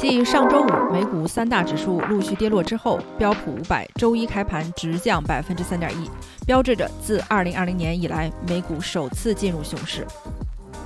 [0.00, 6.10] 继上周五美股三大指数陆续跌落之后，标普五百周一开盘直降百分之三点一，
[6.46, 10.06] 标志着自二零二零年以来美股首次进入熊市。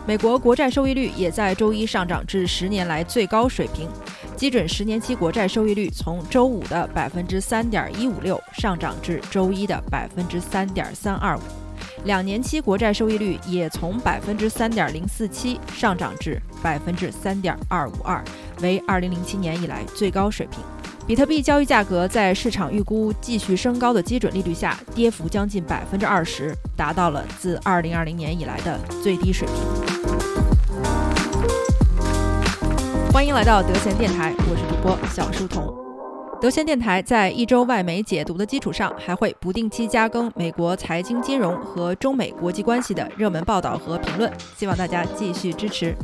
[0.04, 3.88] 美国国债收益率也在周一上涨至十年来最高水平，
[4.34, 11.40] 基准十年期国债收益率从周五的百分之三点一五六上涨至周一的百分之三点三二五，
[12.04, 18.20] 两年期国债收益率也从百分之三点零四七上涨至百分之三点二五二，
[18.60, 20.60] 为二零零七年以来最高水平。
[21.06, 29.56] 比特币交易价格在市场预估继续升高的基准利率下，跌幅将近百分之二十，达到了自二零二零年以来的最低水平。
[33.12, 35.72] 欢迎来到德贤电台，我是主播小书童。
[36.40, 45.94] 德贤电台在一周外媒解读的基础上，还会不定期加更美国财经金融和中美国际关系的热门报道和评论，希望大家继续支持。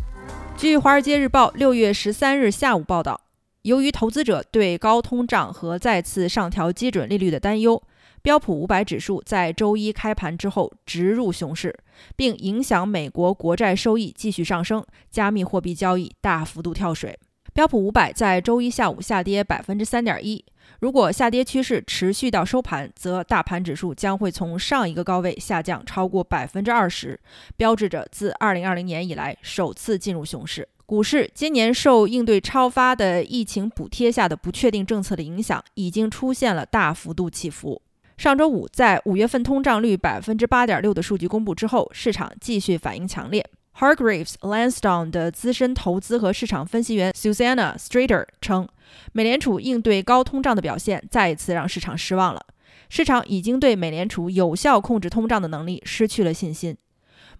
[0.60, 3.18] 据《华尔街日报》六月十三日下午报道。
[3.62, 7.82] 由于投资者对高通胀和再次上调基准利率的担忧，
[8.20, 11.74] 标普五百指数在周一开盘之后直入熊市，
[12.14, 17.18] 并影响美国国债收益继续上升，加密货币交易大幅度跳水。
[17.54, 20.44] 标普五百在周一下午下跌百分之三点一。
[20.80, 27.20] 如果下跌趋势持续到收盘，则大盘指数将会从上一个高位下降超过百分之二十，
[27.58, 30.66] 标志着自二零二零年以来首次进入熊市。
[30.86, 37.80] 股市今年受应对超发的疫情补贴下的不确定政策的影响，已经出现了大幅度起伏。
[38.16, 43.46] 上周五，在五月份通胀率百分之八点六的数据公布之后，市场继续反应强烈。
[43.78, 48.68] Hargreaves Lansdowne 的资深投资和市场分析员 Susanna Strader 称，
[49.12, 52.44] 美联储应对高通胀的表现再一次让市场失望了。
[52.88, 56.76] 市场已经对美联储有效控制通胀的能力失去了信心。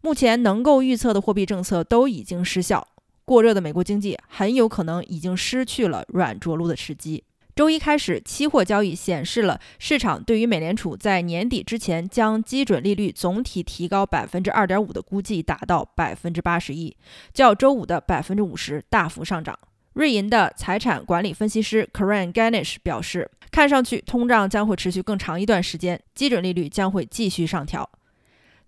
[0.01, 2.87] 目前能够预测的货币政策都已经失效。
[3.25, 7.25] 过热的美国经济很有可能已经失去了软着陆的时机。
[7.55, 16.97] 周一开始，期货交易显示了市场对于美联储在年底之前将基准利率总体提高百分之二点五的估计达到百分之八十一，
[17.35, 19.59] 较周五的百分之五十大幅上涨。
[19.95, 27.89] 瑞银的财产管理分析师 Karen Ganesh 表示，看上去通胀将会持续更长一段时间，基准利率将会继续上调。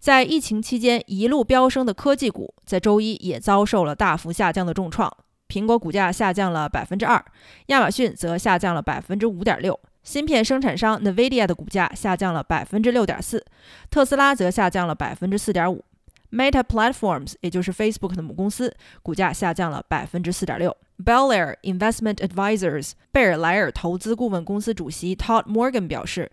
[0.00, 5.16] 在疫情期间一路飙升的科技股，在周一也遭受了大幅下降的重创。
[5.48, 7.24] 苹果股价下降了百分之二，
[7.66, 9.78] 亚马逊则下降了百分之五点六。
[10.02, 13.44] 芯片生产商 Nvidia 的股价下降了百分之六点四，
[13.88, 15.84] 特斯拉则下降了百分之四点五。
[16.32, 20.76] Meta Platforms，也就是 Facebook 的母公司，股价下降了百分之四点六。
[21.04, 26.30] Bel Air Investment Advisors 贝尔莱尔投资顾问公司主席 Todd Morgan 表示，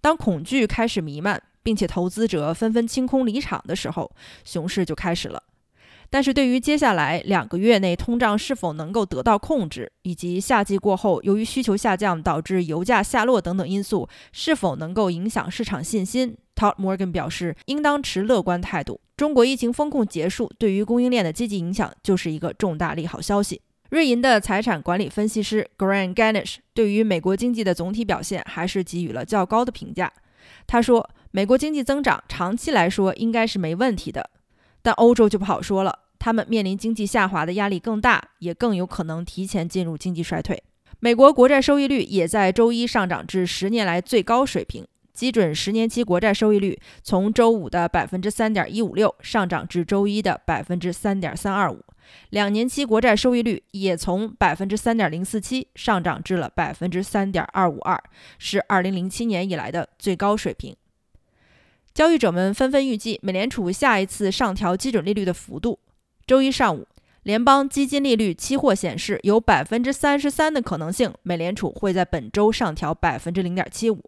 [0.00, 1.42] 当恐惧开始弥漫。
[1.64, 4.10] 并且投资者纷纷清空离场的时候，
[4.44, 5.40] 熊市就开始了。
[6.10, 19.00] 但是对于接下来两个月内通胀是否能够得到控制，以及夏季过后由于需求下降导致油价下落等等因素是否能够影响市场信心，Todd Morgan 表示应当持乐观态度。
[19.16, 23.62] 中国疫情风控结束对于供应链的积极影响就是一个重大利好消息。
[23.92, 30.12] 瑞银的财产管理分析师 Grant Ganish 对于美国经济的总体表现还是给予了较高的评价。
[30.66, 31.08] 他说。
[31.34, 34.28] 美国经济增长长期来说应该是没问题的，
[34.82, 36.00] 但欧洲就不好说了。
[36.18, 40.62] 他们面临经济下滑的压力更大，也更有可能提前进入经济衰退。
[41.00, 51.84] 美国国债收益率也在周一上涨至十年来最高水平，基准十年期国债收益率从周五的百分之三点一五六上涨至周一的百分之三点三二五，
[52.30, 58.02] 两年期国债收益率也从百分之三点零四七上涨至了百分之三点二五二，
[58.38, 60.74] 是二零零七年以来的最高水平。
[61.92, 65.78] 交易者们纷纷预计美联储下一次上调基准利率的幅度。
[66.26, 66.88] 周一上午，
[67.22, 74.02] 联邦基金利率期货显示有百分之三十三的可能性，美联储会在本周上调百分之零点七五。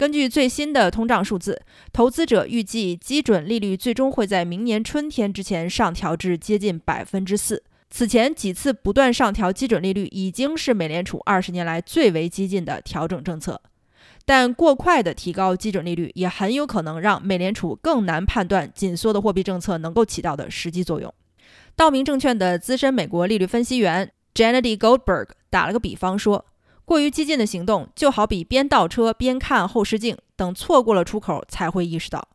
[0.00, 1.60] 根据最新的通胀数字，
[1.92, 7.62] 投资者预计基准利率最终会在明年春天之前上调至接近百分之四。
[7.90, 13.60] 此前几次不断上调基准利率，已经是美联储二十年来最为激进的调整政策。
[14.24, 21.12] 但过快的提高基准利率也很有可能让美联储更难判断紧缩的货币政策能够起到的实际作用。
[21.76, 26.46] 道明证券的资深美国利率分析员 Janet Goldberg 打了个比方说，
[26.84, 32.28] 过于激进的行动就好比边倒车边看后视镜，等错过了出口才会意识到。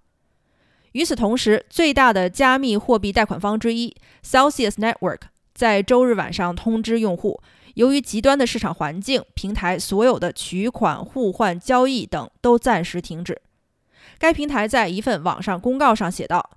[0.94, 3.94] 与此同时，最大的加密货币贷款方之一
[4.24, 5.20] Celsius Network
[5.54, 7.42] 在周日晚上通知用户。
[7.74, 13.42] 由于极端的市场环境，平台所有的取款、互换交易等都暂时停止。
[14.18, 16.52] 该平台在一份网上公告上写道：“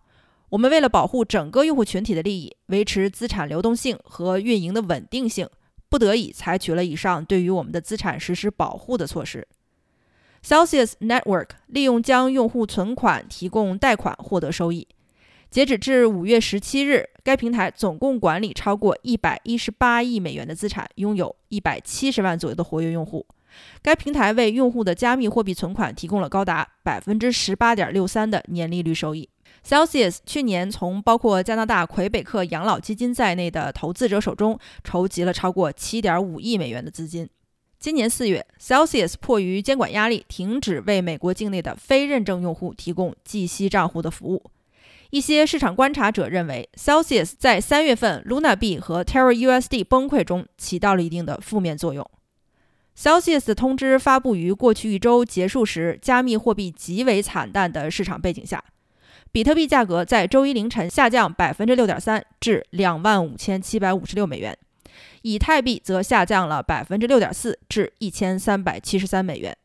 [0.50, 5.49] 我们为了保护整个用户群体的利益，维持资产流动性和运营的稳定性，
[5.88, 9.46] 不得已采取了以上对于我们的资产实施保护的措施。
[10.44, 14.87] Celsius Network 利用将用户存款提供贷款获得收益。
[15.50, 23.26] 截止至五月十七日，该平台总共管理超过一百一十八亿美元的资产，拥有一百七十万左右的活跃用户。
[23.81, 29.29] 该平台为用户的加密货币存款提供了高达百分之十八点六三的年利率收益。
[29.69, 37.29] Celsius 去年从包括加拿大魁北克养老基金在内的投资者手中筹集了超过七点五亿美元的资金。
[37.79, 44.50] 今年四月，Celsius 迫于监管压力，停止为美国境内的非认证用户提供计息账户的服务。
[45.11, 52.11] 一些市场观察者认为，Celsius 在三月份 Luna 币和 Terra USD 崩溃中起到了一定的负面作用。
[52.97, 58.64] Celsius 的通知发布于过去一周结束时，加密货币极为惨淡的市场背景下，
[59.31, 64.57] 比特币价格在周一凌晨下降百分之六点三至两万五千七百五十六美元，
[65.23, 69.57] 以太币则下降了百分之六点四至一千三百七十三美元，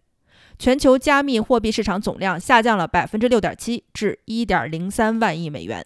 [0.59, 5.85] 全球加密货币市场总量下降了百分之六点七至一点零三万亿美元。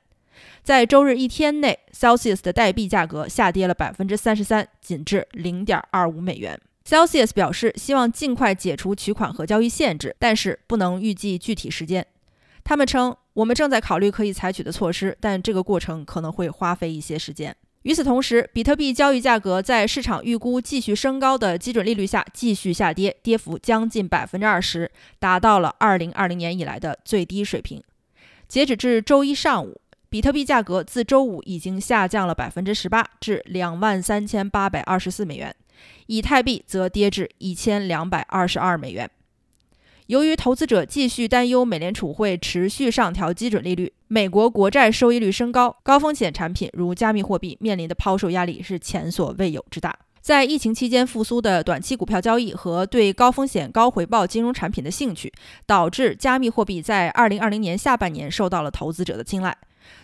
[0.64, 6.60] 在周日一天内，Celsius 的代币价格下跌了百分之三十三，仅至零点二五美元。
[6.86, 12.06] Celsius 表示希望尽快解除取款和交易限制，但是不能预计具体时间。
[12.68, 27.82] 他们称：“我们正在考虑可以采取的措施，但这个过程可能会花费一些时间。”与此同时，比特币交易价格在市场预估继续升高的基准利率下继续下跌，跌幅将近百分之二十，达到了二零二零年以来的最低水平。
[28.50, 29.80] 截止至周一上午，
[30.10, 35.56] 比特币价格自周五已经下降了百分之十八，至两万三千八百二十四美元。
[36.08, 39.10] 以太币则跌至一千两百二十二美元。
[40.08, 49.94] 由于投资者继续担忧美联储会持续上调基准利率，美国国债收益率升高，高风险产品如加密货币面临的抛售压力是前所未有之大。
[50.22, 55.32] 在疫情期间复苏的短期股票交易和对高风险高回报金融产品的兴趣，
[55.66, 59.58] 导致加密货币在二零二零年下半年受到了投资者的青睐。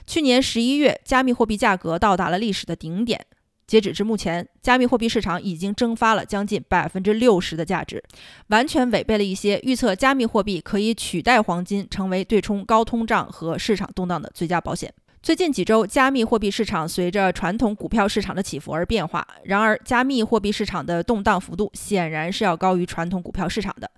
[0.06, 3.26] 去年十一月，加密货币价格到达了历史的顶点。
[3.66, 8.04] 截止至目前，加密货币市场已经蒸发了将近百分之六十的价值，
[8.48, 14.94] 完全违背了一些预测加密货币可以取代黄金，成为对冲高通胀和市场动荡的最佳保险。
[15.22, 19.26] 最近几周，加密货币市场随着传统股票市场的起伏而变化。
[19.46, 23.90] 然而，加密货币市场的动荡幅度显然是要高于传统股票市场的。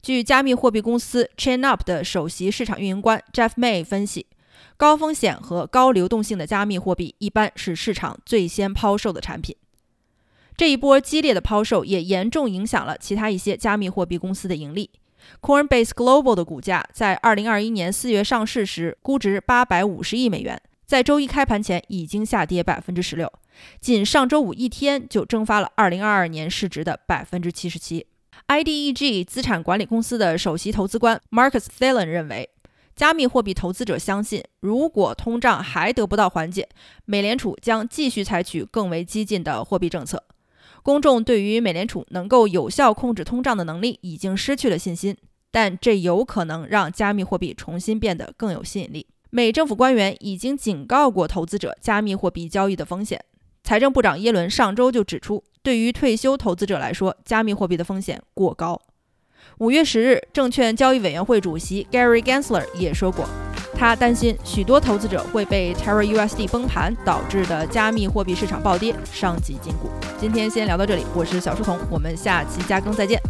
[0.00, 4.26] 据加密货币公司 ChainUp 的首席市场运营官 Jeff May 分析。
[4.76, 9.56] 高风险和高流动性的加密货币一般是市场最先抛售的产品。
[10.56, 14.90] 这一波激烈的抛售也严重影响了其他一些加密货币公司的盈利。
[15.40, 23.28] Coinbase Global 的股价在2021年4月上市时估值850亿美元，在周一开盘前已经下跌16%，
[23.80, 28.04] 仅上周五一天就蒸发了2022年市值的77%。
[28.46, 32.48] IDEG 资产管理公司的首席投资官 Marcus Thelen 认为。
[32.98, 36.68] 加密货币投资者相信，如果通胀还得不到缓解，
[37.04, 40.24] 美联储将继续采取更为激进的货币政策。
[40.82, 45.16] 公众对于美联储能够有效控制通胀的能力已经失去了信心，
[45.52, 49.06] 但这有可能让加密货币重新变得更有吸引力。
[49.30, 53.24] 美政府官员已经警告过投资者加密货币交易的风险。
[53.62, 58.82] 财政部长耶伦上周就指出，对于退休投资者来说，加密货币的风险过高。
[59.58, 63.28] 五月十日，证券交易委员会主席 Gary Gensler 也说过，
[63.76, 69.90] 他担心许多投资者会被 Terra USD 崩盘导致的加密货币市场暴跌伤及筋骨。
[70.16, 73.20] 今天先聊到这里，我是小书童，我们下期加更再见。